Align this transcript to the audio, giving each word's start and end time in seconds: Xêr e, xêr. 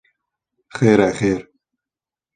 Xêr 0.77 0.99
e, 1.09 1.11
xêr. 1.19 1.41